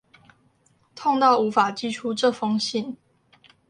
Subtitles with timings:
[0.95, 2.97] 痛到無法寄出這封信